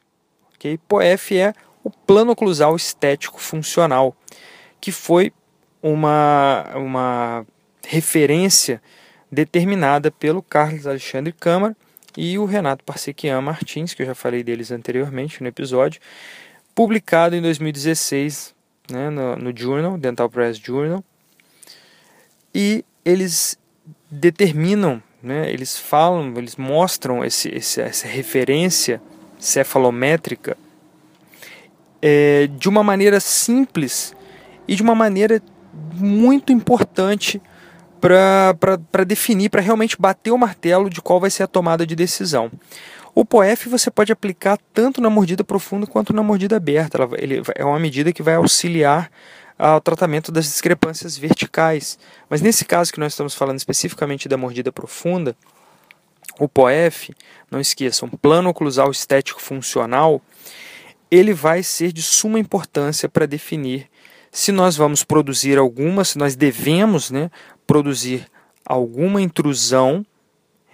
Okay? 0.54 0.78
POEF 0.88 1.36
é 1.36 1.54
o 1.84 1.90
plano 1.90 2.32
oclusal 2.32 2.76
estético 2.76 3.40
funcional, 3.40 4.16
que 4.80 4.92
foi 4.92 5.32
uma, 5.82 6.64
uma 6.76 7.46
referência 7.86 8.80
determinada 9.30 10.10
pelo 10.10 10.42
Carlos 10.42 10.86
Alexandre 10.86 11.32
Câmara 11.32 11.76
e 12.16 12.38
o 12.38 12.44
Renato 12.44 12.84
Parsequian 12.84 13.40
Martins, 13.40 13.94
que 13.94 14.02
eu 14.02 14.06
já 14.06 14.14
falei 14.14 14.42
deles 14.42 14.70
anteriormente 14.70 15.42
no 15.42 15.48
episódio, 15.48 16.00
publicado 16.74 17.34
em 17.34 17.42
2016 17.42 18.54
né, 18.90 19.10
no, 19.10 19.36
no 19.36 19.56
Journal, 19.56 19.96
Dental 19.96 20.28
Press 20.28 20.58
Journal, 20.58 21.02
e 22.54 22.84
eles 23.04 23.58
determinam, 24.10 25.02
né, 25.22 25.50
eles 25.50 25.78
falam, 25.78 26.34
eles 26.36 26.56
mostram 26.56 27.24
esse, 27.24 27.48
esse, 27.48 27.80
essa 27.80 28.08
referência 28.08 29.00
cefalométrica 29.38 30.56
é, 32.00 32.48
de 32.48 32.68
uma 32.68 32.82
maneira 32.82 33.20
simples 33.20 34.14
e 34.66 34.74
de 34.74 34.82
uma 34.82 34.94
maneira 34.94 35.40
muito 35.94 36.52
importante 36.52 37.40
para 38.00 39.04
definir, 39.06 39.48
para 39.48 39.60
realmente 39.60 39.96
bater 39.96 40.32
o 40.32 40.38
martelo 40.38 40.90
de 40.90 41.00
qual 41.00 41.20
vai 41.20 41.30
ser 41.30 41.44
a 41.44 41.46
tomada 41.46 41.86
de 41.86 41.94
decisão. 41.94 42.50
O 43.14 43.24
POEF 43.24 43.68
você 43.68 43.90
pode 43.90 44.10
aplicar 44.10 44.58
tanto 44.72 45.00
na 45.00 45.08
mordida 45.08 45.44
profunda 45.44 45.86
quanto 45.86 46.12
na 46.12 46.22
mordida 46.22 46.56
aberta. 46.56 46.98
Ela, 46.98 47.10
ele, 47.18 47.42
é 47.54 47.64
uma 47.64 47.78
medida 47.78 48.12
que 48.12 48.22
vai 48.22 48.34
auxiliar 48.34 49.10
ao 49.58 49.80
tratamento 49.80 50.32
das 50.32 50.46
discrepâncias 50.46 51.16
verticais. 51.16 51.98
Mas 52.28 52.40
nesse 52.40 52.64
caso 52.64 52.92
que 52.92 53.00
nós 53.00 53.12
estamos 53.12 53.34
falando 53.34 53.58
especificamente 53.58 54.28
da 54.28 54.36
mordida 54.36 54.72
profunda, 54.72 55.36
o 56.38 56.48
POEF, 56.48 57.14
não 57.50 57.60
esqueçam, 57.60 58.08
plano 58.08 58.50
oclusal 58.50 58.90
estético 58.90 59.40
funcional, 59.40 60.20
ele 61.10 61.34
vai 61.34 61.62
ser 61.62 61.92
de 61.92 62.02
suma 62.02 62.38
importância 62.38 63.08
para 63.08 63.26
definir 63.26 63.88
se 64.30 64.50
nós 64.50 64.76
vamos 64.76 65.04
produzir 65.04 65.58
alguma, 65.58 66.04
se 66.04 66.16
nós 66.16 66.34
devemos 66.34 67.10
né, 67.10 67.30
produzir 67.66 68.26
alguma 68.64 69.20
intrusão 69.20 70.04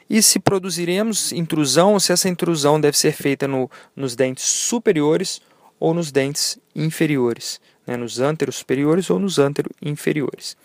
e 0.09 0.23
se 0.23 0.39
produziremos 0.39 1.33
intrusão, 1.33 1.99
se 1.99 2.13
essa 2.13 2.29
intrusão 2.29 2.81
deve 2.81 2.97
ser 2.97 3.13
feita 3.13 3.49
no, 3.49 3.69
nos 3.97 4.15
dentes 4.15 4.45
superiores 4.45 5.43
ou 5.79 5.93
nos 5.93 6.13
dentes 6.13 6.59
inferiores, 6.75 7.61
né, 7.89 7.97
nos 7.97 8.21
ânteros 8.21 8.57
superiores 8.57 9.09
ou 9.09 9.19
nos 9.19 9.39
ânteros 9.39 9.73
inferiores. 9.81 10.57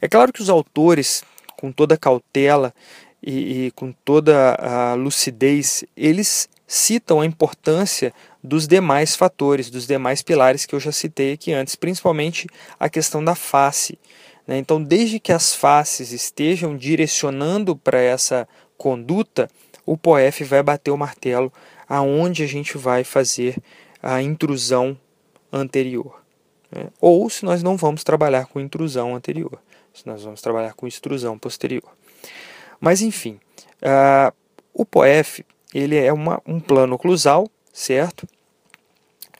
É 0.00 0.08
claro 0.08 0.32
que 0.32 0.40
os 0.40 0.48
autores, 0.48 1.24
com 1.58 1.72
toda 1.72 1.96
cautela 1.96 2.72
e, 3.20 3.66
e 3.66 3.70
com 3.72 3.92
toda 3.92 4.54
a 4.54 4.94
lucidez, 4.94 5.84
eles 5.96 6.48
citam 6.66 7.20
a 7.20 7.26
importância 7.26 8.14
dos 8.42 8.68
demais 8.68 9.16
fatores, 9.16 9.68
dos 9.68 9.84
demais 9.84 10.22
pilares 10.22 10.64
que 10.64 10.74
eu 10.74 10.80
já 10.80 10.92
citei 10.92 11.32
aqui 11.32 11.52
antes, 11.52 11.74
principalmente 11.74 12.46
a 12.78 12.88
questão 12.88 13.22
da 13.22 13.34
face. 13.34 13.98
Né? 14.46 14.56
Então, 14.56 14.80
desde 14.80 15.18
que 15.18 15.32
as 15.32 15.52
faces 15.52 16.12
estejam 16.12 16.76
direcionando 16.76 17.74
para 17.74 18.00
essa 18.00 18.48
conduta, 18.78 19.50
o 19.84 19.96
POEF 19.96 20.44
vai 20.44 20.62
bater 20.62 20.92
o 20.92 20.96
martelo 20.96 21.52
aonde 21.88 22.44
a 22.44 22.46
gente 22.46 22.78
vai 22.78 23.02
fazer 23.02 23.56
a 24.00 24.22
intrusão 24.22 24.96
anterior. 25.52 26.19
Né? 26.70 26.88
Ou 27.00 27.28
se 27.28 27.44
nós 27.44 27.62
não 27.62 27.76
vamos 27.76 28.04
trabalhar 28.04 28.46
com 28.46 28.60
intrusão 28.60 29.14
anterior, 29.14 29.60
se 29.92 30.06
nós 30.06 30.22
vamos 30.22 30.40
trabalhar 30.40 30.74
com 30.74 30.86
extrusão 30.86 31.38
posterior. 31.38 31.90
Mas 32.80 33.02
enfim, 33.02 33.38
uh, 33.82 34.34
o 34.72 34.84
POEF 34.84 35.44
ele 35.74 35.96
é 35.96 36.12
uma, 36.12 36.40
um 36.46 36.58
plano 36.58 36.94
oclusal, 36.94 37.48
certo? 37.72 38.26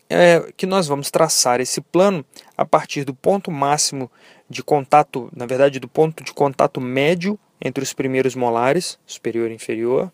É, 0.08 0.52
que 0.56 0.66
nós 0.66 0.88
vamos 0.88 1.10
traçar 1.10 1.60
esse 1.60 1.80
plano 1.80 2.24
a 2.56 2.64
partir 2.64 3.04
do 3.04 3.14
ponto 3.14 3.50
máximo 3.50 4.10
de 4.48 4.62
contato, 4.62 5.30
na 5.34 5.46
verdade, 5.46 5.78
do 5.78 5.86
ponto 5.86 6.24
de 6.24 6.32
contato 6.32 6.80
médio 6.80 7.38
entre 7.60 7.84
os 7.84 7.92
primeiros 7.92 8.34
molares, 8.34 8.98
superior 9.06 9.50
e 9.50 9.54
inferior, 9.54 10.10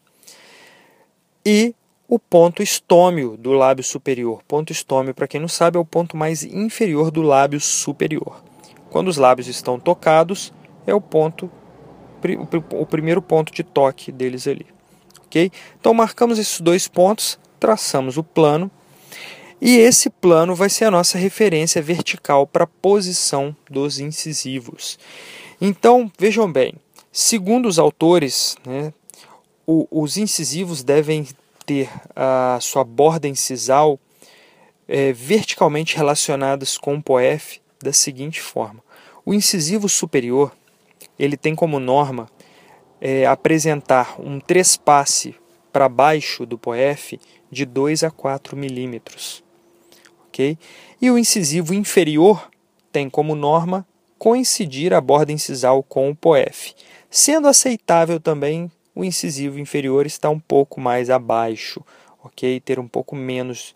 e 1.45 1.75
o 2.09 2.19
ponto 2.19 2.63
estômio 2.63 3.37
do 3.37 3.53
lábio 3.53 3.85
superior. 3.85 4.43
Ponto 4.47 4.73
estômio, 4.73 5.15
para 5.15 5.27
quem 5.27 5.41
não 5.41 5.49
sabe, 5.49 5.77
é 5.77 5.81
o 5.81 5.85
ponto 5.85 6.17
mais 6.17 6.43
inferior 6.43 7.11
do 7.11 7.23
lábio 7.23 7.61
superior. 7.61 8.43
Quando 8.91 9.09
os 9.09 9.17
lábios 9.17 9.49
estão 9.49 9.79
tocados, 9.79 10.53
é 10.87 10.95
o 10.95 11.01
ponto 11.01 11.51
o 12.73 12.87
primeiro 12.87 13.23
ponto 13.23 13.53
de 13.53 13.63
toque 13.63 14.11
deles 14.11 14.49
ali 14.49 14.67
ok? 15.37 15.53
Então 15.79 15.93
marcamos 15.93 16.39
esses 16.39 16.61
dois 16.61 16.89
pontos, 16.89 17.39
traçamos 17.61 18.17
o 18.17 18.25
plano 18.25 18.71
e 19.61 19.77
esse 19.77 20.09
plano 20.09 20.55
vai 20.55 20.71
ser 20.71 20.87
a 20.87 20.91
nossa 20.91 21.19
referência 21.19 21.83
vertical 21.83 22.47
para 22.47 22.65
a 22.65 22.69
posição 22.69 23.55
dos 23.71 23.99
incisivos. 23.99 24.99
Então 25.61 26.11
vejam 26.19 26.51
bem, 26.51 26.75
segundo 27.13 27.67
os 27.67 27.79
autores, 27.79 28.57
né, 28.67 28.93
os 29.67 30.17
incisivos 30.17 30.83
devem 30.83 31.27
ter 31.67 31.91
a 32.15 32.59
sua 32.63 32.85
borda 32.85 33.27
incisal 33.27 33.99
é, 34.89 35.13
verticalmente 35.13 35.97
relacionadas 35.97 36.79
com 36.79 36.95
o 36.95 37.03
POEF 37.03 37.61
da 37.83 37.93
seguinte 37.93 38.41
forma: 38.41 38.83
o 39.25 39.35
incisivo 39.35 39.89
superior 39.89 40.53
ele 41.19 41.37
tem 41.37 41.55
como 41.55 41.81
norma 41.81 42.31
é, 43.01 43.27
apresentar 43.27 44.21
um 44.21 44.39
trespasse 44.39 45.35
para 45.73 45.89
baixo 45.89 46.47
do 46.47 46.57
POEF 46.57 47.19
de 47.51 47.67
2 47.67 48.05
a 48.05 48.11
4 48.11 48.57
milímetros. 48.57 49.45
ok? 50.29 50.57
E 51.01 51.11
o 51.11 51.19
incisivo 51.19 51.75
inferior 51.75 52.51
tem 52.91 53.11
como 53.11 53.35
norma 53.35 53.87
coincidir 54.19 54.95
a 54.95 55.01
borda 55.01 55.33
incisal 55.33 55.83
com 55.83 56.09
o 56.09 56.17
POEF, 56.17 56.75
sendo 57.11 57.49
aceitável 57.49 58.19
também 58.19 58.71
o 58.97 59.05
incisivo 59.05 59.61
inferior 59.61 60.07
estar 60.07 60.31
um 60.31 60.41
pouco 60.41 60.81
mais 60.81 61.11
abaixo, 61.11 61.85
ok? 62.25 62.59
Ter 62.61 62.81
um 62.81 62.89
pouco 62.89 63.15
menos 63.15 63.75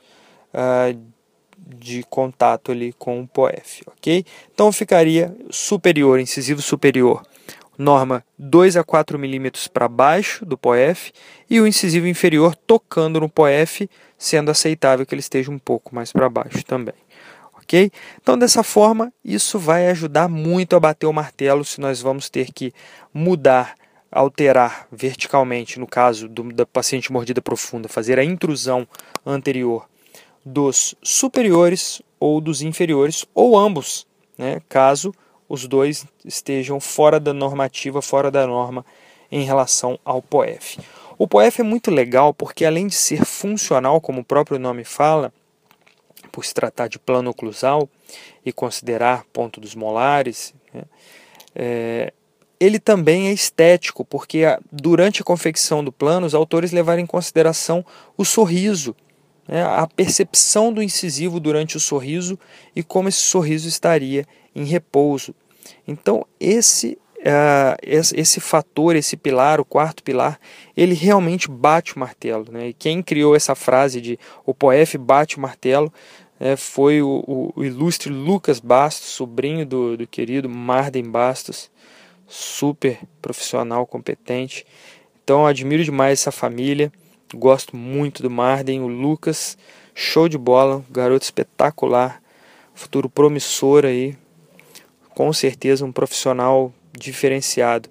uh, 0.55 0.99
de 1.57 2.03
contato 2.05 2.73
ali 2.73 2.95
com 2.95 3.21
o 3.21 3.29
POEF, 3.29 3.83
ok? 3.87 4.25
Então 4.53 4.73
ficaria 4.73 5.37
superior, 5.51 6.19
incisivo 6.19 6.63
superior, 6.63 7.23
norma 7.77 8.25
2 8.39 8.79
a 8.79 8.83
4 8.83 9.19
milímetros 9.19 9.69
para 9.69 9.89
baixo 9.89 10.45
do 10.47 10.57
POEF 10.57 11.13
e 11.49 11.61
o 11.61 11.67
incisivo 11.67 12.07
inferior 12.07 12.55
tocando 12.55 13.21
no 13.21 13.29
POEF, 13.29 13.89
sendo 14.17 14.51
aceitável 14.51 15.05
que 15.05 15.15
ele 15.15 15.21
esteja 15.21 15.51
um 15.51 15.59
pouco 15.59 15.95
mais 15.95 16.13
para 16.13 16.29
baixo 16.31 16.65
também. 16.65 16.95
Ok? 17.55 17.93
Então, 18.21 18.37
dessa 18.37 18.63
forma, 18.63 19.13
isso 19.25 19.59
vai 19.59 19.89
ajudar 19.91 20.29
muito 20.29 20.75
a 20.75 20.81
bater 20.81 21.07
o 21.07 21.13
martelo 21.13 21.65
se 21.65 21.81
nós 21.81 22.01
vamos 22.01 22.29
ter 22.29 22.53
que 22.53 22.73
mudar, 23.15 23.75
alterar 24.11 24.89
verticalmente, 24.91 25.79
no 25.79 25.87
caso 25.87 26.29
do, 26.29 26.53
da 26.53 26.67
paciente 26.67 27.13
mordida 27.13 27.41
profunda, 27.41 27.89
fazer 27.89 28.19
a 28.19 28.25
intrusão 28.25 28.87
anterior 29.25 29.89
dos 30.45 30.95
superiores 31.03 32.03
ou 32.19 32.41
dos 32.41 32.63
inferiores, 32.63 33.25
ou 33.35 33.57
ambos, 33.57 34.07
né, 34.37 34.61
caso 34.69 35.15
os 35.49 35.67
dois 35.67 36.07
estejam 36.25 36.79
fora 36.81 37.19
da 37.19 37.33
normativa, 37.33 38.01
fora 38.01 38.31
da 38.31 38.47
norma 38.47 38.85
em 39.31 39.45
relação 39.45 39.99
ao 40.05 40.23
POEF. 40.23 40.79
O 41.19 41.29
POEF 41.29 41.61
é 41.61 41.65
muito 41.65 41.91
legal 41.91 42.33
porque, 42.33 42.65
além 42.65 42.87
de 42.87 42.95
ser 42.95 43.25
funcional, 43.25 44.01
como 44.01 44.21
o 44.21 44.25
próprio 44.25 44.59
nome 44.59 44.85
fala, 44.85 45.33
por 46.33 46.45
se 46.45 46.55
tratar 46.55 46.89
de 46.89 46.99
plano 46.99 47.31
oclusal 47.31 47.89
e 48.45 48.53
considerar 48.53 49.25
ponto 49.33 49.61
dos 49.61 49.75
molares, 49.75 50.55
né, 50.73 50.83
é, 51.55 52.13
ele 52.61 52.79
também 52.79 53.29
é 53.29 53.33
estético, 53.33 54.05
porque 54.05 54.43
durante 54.71 55.23
a 55.23 55.25
confecção 55.25 55.83
do 55.83 55.91
plano, 55.91 56.27
os 56.27 56.35
autores 56.35 56.71
levaram 56.71 57.01
em 57.01 57.07
consideração 57.07 57.85
o 58.17 58.25
sorriso 58.25 58.95
né, 59.51 59.65
a 59.65 59.85
percepção 59.89 60.73
do 60.73 60.81
incisivo 60.81 61.41
durante 61.41 61.77
o 61.77 61.81
sorriso 61.81 62.39
e 62.75 62.85
como 62.85 63.09
esse 63.09 63.19
sorriso 63.19 63.67
estaria 63.67 64.25
em 64.55 64.63
repouso. 64.63 65.35
Então, 65.87 66.25
esse, 66.39 66.97
uh, 67.19 67.77
esse, 67.83 68.39
fator, 68.39 68.95
esse 68.95 69.17
pilar, 69.17 69.61
o 69.61 69.65
quarto 69.65 70.05
pilar, 70.05 70.39
ele 70.77 70.95
realmente 70.95 71.51
bate 71.51 71.97
o 71.97 71.99
martelo. 71.99 72.47
Né? 72.51 72.69
E 72.69 72.73
quem 72.73 73.03
criou 73.03 73.35
essa 73.35 73.57
frase 73.57 74.01
de 74.01 74.17
o 74.47 74.55
POEF 74.55 74.97
bate 74.97 75.37
o 75.37 75.41
martelo 75.41 75.93
né, 76.39 76.55
foi 76.55 77.03
o, 77.03 77.25
o, 77.27 77.53
o, 77.57 77.65
ilustre 77.65 78.13
Lucas 78.13 78.61
Bastos, 78.61 79.09
sobrinho 79.09 79.67
do, 79.67 79.97
do 79.97 80.07
querido 80.07 80.49
Marden 80.49 81.11
Bastos, 81.11 81.71
super 82.31 82.99
profissional, 83.21 83.85
competente. 83.85 84.65
Então, 85.23 85.47
admiro 85.47 85.85
demais 85.85 86.21
essa 86.21 86.31
família. 86.31 86.93
Gosto 87.35 87.77
muito 87.77 88.23
do 88.23 88.31
Marden, 88.31 88.81
o 88.81 88.87
Lucas, 88.87 89.59
show 89.95 90.29
de 90.29 90.39
bola, 90.39 90.85
garoto 90.91 91.25
espetacular, 91.25 92.23
futuro 92.75 93.09
promissor 93.09 93.85
aí, 93.85 94.17
com 95.15 95.33
certeza 95.33 95.85
um 95.85 95.93
profissional 95.93 96.73
diferenciado 96.93 97.89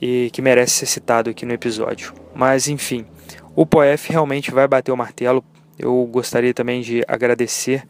e 0.00 0.30
que 0.32 0.42
merece 0.42 0.74
ser 0.74 0.86
citado 0.86 1.30
aqui 1.30 1.46
no 1.46 1.52
episódio. 1.52 2.12
Mas 2.34 2.68
enfim, 2.68 3.06
o 3.54 3.64
POEF 3.64 4.10
realmente 4.10 4.50
vai 4.50 4.66
bater 4.68 4.92
o 4.92 4.96
martelo. 4.96 5.44
Eu 5.78 6.04
gostaria 6.06 6.52
também 6.52 6.82
de 6.82 7.02
agradecer 7.08 7.86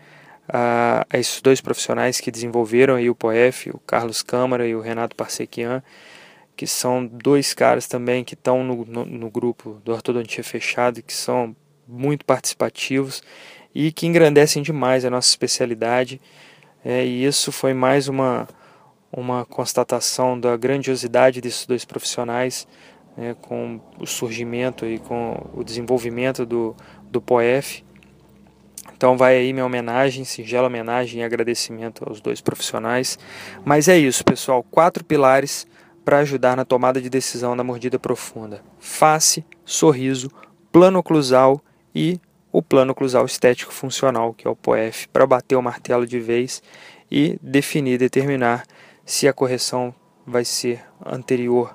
a, 0.49 1.07
a 1.09 1.19
esses 1.19 1.41
dois 1.41 1.61
profissionais 1.61 2.21
que 2.21 2.31
desenvolveram 2.31 2.95
aí 2.95 3.09
o 3.09 3.15
POEF, 3.15 3.71
o 3.71 3.79
Carlos 3.79 4.23
Câmara 4.23 4.67
e 4.67 4.75
o 4.75 4.81
Renato 4.81 5.17
Parsequian 5.17 5.83
que 6.57 6.67
são 6.67 7.07
dois 7.07 7.55
caras 7.55 7.87
também 7.87 8.25
que 8.25 8.35
estão 8.35 8.63
no, 8.63 8.85
no, 8.85 9.05
no, 9.05 9.31
grupo 9.31 9.81
do 9.85 9.93
Ortodontia 9.93 10.45
Fechado, 10.45 11.03
que 11.03 11.13
são 11.13 11.57
muito 11.89 12.25
participativos 12.25 13.23
e 13.75 13.91
que 13.91 14.07
engrandecem 14.07 14.63
demais 14.63 15.05
a 15.05 15.11
nossa 15.11 15.29
especialidade. 15.29 16.21
É, 16.85 17.05
e 17.05 17.25
isso 17.25 17.51
foi 17.51 17.75
mais 17.75 18.09
uma, 18.09 18.47
uma 19.11 19.45
constatação 19.45 20.39
da 20.39 20.57
grandiosidade 20.57 21.41
desses 21.41 21.67
dois 21.67 21.85
profissionais, 21.85 22.67
né, 23.17 23.35
com 23.41 23.81
o 23.99 24.07
surgimento 24.07 24.87
e 24.87 24.99
com 24.99 25.51
o 25.55 25.65
desenvolvimento 25.65 26.45
do, 26.45 26.77
do 27.11 27.21
POEF. 27.21 27.85
Então 28.97 29.17
vai 29.17 29.37
aí 29.37 29.53
minha 29.53 29.67
homenagem, 29.67 30.25
singela 30.25 30.69
homenagem 30.69 31.21
e 31.21 31.25
agradecimento 31.25 32.05
aos 32.09 32.21
dois 32.21 32.41
profissionais. 32.41 33.19
Mas 33.65 33.89
é 33.89 33.99
isso, 33.99 34.25
pessoal. 34.25 34.63
Quatro 34.63 35.05
pilares 35.05 35.67
para 36.05 36.19
ajudar 36.19 36.57
na 36.57 36.65
tomada 36.65 37.01
de 37.01 37.09
decisão 37.09 37.57
da 37.57 37.65
mordida 37.65 37.99
profunda: 37.99 38.63
face, 38.79 39.45
sorriso, 39.65 40.31
plano 40.71 40.99
oclusal 40.99 41.61
e 41.95 42.21
o 42.53 42.63
plano 42.63 42.93
oclusal 42.93 43.25
estético 43.25 43.73
funcional, 43.73 44.35
que 44.35 44.47
é 44.47 44.51
o 44.51 44.57
POEF, 44.57 45.09
para 45.09 45.27
bater 45.27 45.57
o 45.57 45.63
martelo 45.63 46.07
de 46.07 46.21
vez 46.21 46.63
e 47.11 47.39
definir, 47.43 47.99
determinar 47.99 48.65
se 49.05 49.27
a 49.27 49.33
correção 49.33 49.95
vai 50.27 50.45
ser 50.45 50.85
anterior 51.05 51.75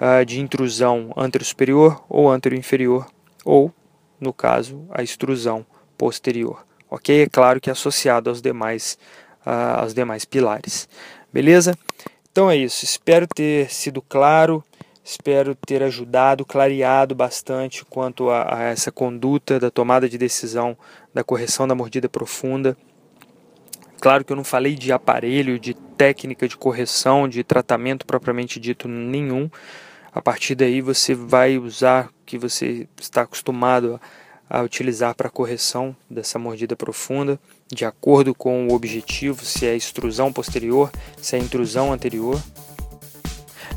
uh, 0.00 0.24
de 0.24 0.40
intrusão 0.40 1.12
antero-superior 1.16 2.02
ou 2.08 2.30
antero-inferior, 2.30 3.06
ou, 3.44 3.72
no 4.18 4.32
caso, 4.32 4.86
a 4.90 5.02
extrusão 5.02 5.64
posterior. 5.96 6.64
Ok? 6.90 7.22
É 7.22 7.28
claro 7.28 7.60
que 7.60 7.70
associado 7.70 8.30
aos 8.30 8.40
demais, 8.40 8.98
uh, 9.46 9.80
aos 9.80 9.94
demais 9.94 10.24
pilares. 10.24 10.88
Beleza? 11.32 11.76
Então 12.30 12.50
é 12.50 12.56
isso. 12.56 12.84
Espero 12.84 13.26
ter 13.26 13.72
sido 13.72 14.02
claro, 14.02 14.62
espero 15.04 15.54
ter 15.54 15.82
ajudado, 15.82 16.44
clareado 16.44 17.14
bastante 17.14 17.84
quanto 17.84 18.30
a, 18.30 18.58
a 18.58 18.62
essa 18.64 18.90
conduta 18.90 19.58
da 19.58 19.70
tomada 19.70 20.08
de 20.08 20.18
decisão 20.18 20.76
da 21.12 21.22
correção 21.22 21.66
da 21.68 21.74
mordida 21.74 22.08
profunda. 22.08 22.76
Claro 24.00 24.24
que 24.24 24.32
eu 24.32 24.36
não 24.36 24.44
falei 24.44 24.74
de 24.74 24.92
aparelho, 24.92 25.58
de 25.58 25.74
técnica 25.74 26.46
de 26.46 26.56
correção, 26.56 27.28
de 27.28 27.42
tratamento 27.42 28.04
propriamente 28.04 28.60
dito 28.60 28.86
nenhum. 28.86 29.48
A 30.12 30.20
partir 30.20 30.54
daí 30.54 30.80
você 30.80 31.14
vai 31.14 31.56
usar 31.56 32.08
o 32.08 32.24
que 32.26 32.36
você 32.36 32.86
está 33.00 33.22
acostumado 33.22 33.94
a, 33.94 34.00
a 34.48 34.62
utilizar 34.62 35.14
para 35.14 35.30
correção 35.30 35.96
dessa 36.08 36.38
mordida 36.38 36.76
profunda 36.76 37.38
de 37.72 37.84
acordo 37.84 38.34
com 38.34 38.68
o 38.68 38.74
objetivo, 38.74 39.44
se 39.44 39.66
é 39.66 39.74
extrusão 39.74 40.32
posterior, 40.32 40.90
se 41.20 41.36
é 41.36 41.38
intrusão 41.38 41.92
anterior. 41.92 42.40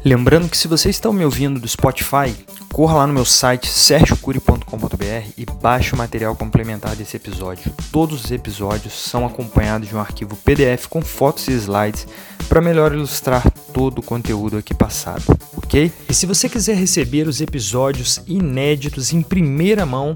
Lembrando 0.06 0.48
que 0.50 0.58
se 0.58 0.68
você 0.68 0.90
está 0.90 1.12
me 1.12 1.26
ouvindo 1.26 1.60
do 1.60 1.68
Spotify, 1.68 2.34
corra 2.72 2.98
lá 2.98 3.08
no 3.08 3.14
meu 3.14 3.26
site 3.26 3.68
sergiocuri.com.br 3.68 5.32
e 5.36 5.46
baixe 5.46 5.94
o 5.94 5.98
material 5.98 6.36
complementar 6.36 6.96
desse 6.96 7.18
episódio. 7.18 7.74
Todos 7.92 8.26
os 8.26 8.32
episódios 8.32 8.94
são 8.94 9.26
acompanhados 9.26 9.90
de 9.90 9.96
um 9.96 10.00
arquivo 10.00 10.36
PDF 10.38 10.86
com 10.88 11.02
fotos 11.02 11.48
e 11.48 11.54
slides 11.54 12.08
para 12.48 12.62
melhor 12.62 12.94
ilustrar 12.94 13.50
todo 13.74 14.00
o 14.00 14.04
conteúdo 14.04 14.58
aqui 14.58 14.74
passado, 14.74 15.24
ok? 15.58 15.92
E 16.08 16.14
se 16.14 16.26
você 16.26 16.48
quiser 16.48 16.76
receber 16.76 17.28
os 17.28 17.42
episódios 17.42 18.22
inéditos 18.28 19.12
em 19.12 19.22
primeira 19.22 19.86
mão, 19.86 20.16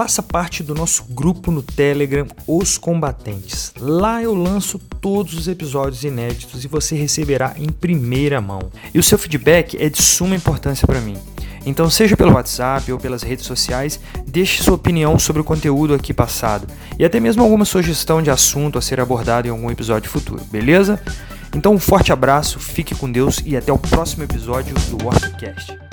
faça 0.00 0.22
parte 0.22 0.62
do 0.62 0.74
nosso 0.74 1.04
grupo 1.10 1.52
no 1.52 1.62
Telegram 1.62 2.26
Os 2.46 2.78
Combatentes. 2.78 3.70
Lá 3.78 4.22
eu 4.22 4.34
lanço 4.34 4.78
todos 4.78 5.34
os 5.34 5.46
episódios 5.46 6.04
inéditos 6.04 6.64
e 6.64 6.68
você 6.68 6.96
receberá 6.96 7.52
em 7.58 7.66
primeira 7.66 8.40
mão. 8.40 8.70
E 8.94 8.98
o 8.98 9.02
seu 9.02 9.18
feedback 9.18 9.76
é 9.78 9.90
de 9.90 10.00
suma 10.00 10.34
importância 10.34 10.86
para 10.86 11.02
mim. 11.02 11.18
Então, 11.66 11.90
seja 11.90 12.16
pelo 12.16 12.32
WhatsApp 12.32 12.90
ou 12.90 12.98
pelas 12.98 13.22
redes 13.22 13.44
sociais, 13.44 14.00
deixe 14.26 14.62
sua 14.62 14.76
opinião 14.76 15.18
sobre 15.18 15.42
o 15.42 15.44
conteúdo 15.44 15.92
aqui 15.92 16.14
passado 16.14 16.66
e 16.98 17.04
até 17.04 17.20
mesmo 17.20 17.42
alguma 17.42 17.66
sugestão 17.66 18.22
de 18.22 18.30
assunto 18.30 18.78
a 18.78 18.80
ser 18.80 19.00
abordado 19.00 19.48
em 19.48 19.50
algum 19.50 19.70
episódio 19.70 20.08
futuro, 20.08 20.42
beleza? 20.50 20.98
Então, 21.54 21.74
um 21.74 21.78
forte 21.78 22.10
abraço, 22.10 22.58
fique 22.58 22.94
com 22.94 23.12
Deus 23.12 23.42
e 23.44 23.54
até 23.54 23.70
o 23.70 23.78
próximo 23.78 24.24
episódio 24.24 24.74
do 24.88 25.04
WordCast. 25.04 25.89